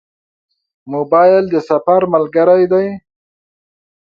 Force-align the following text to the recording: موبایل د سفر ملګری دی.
موبایل 0.93 1.43
د 1.49 1.55
سفر 1.69 2.01
ملګری 2.13 2.63
دی. 2.71 2.87